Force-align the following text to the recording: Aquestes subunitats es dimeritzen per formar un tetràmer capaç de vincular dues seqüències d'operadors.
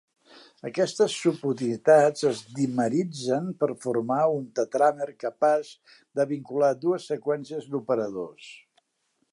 Aquestes 0.67 1.17
subunitats 1.25 2.25
es 2.29 2.41
dimeritzen 2.59 3.51
per 3.63 3.69
formar 3.85 4.19
un 4.39 4.49
tetràmer 4.61 5.09
capaç 5.25 5.71
de 6.21 6.27
vincular 6.35 6.73
dues 6.87 7.09
seqüències 7.13 7.71
d'operadors. 7.75 8.51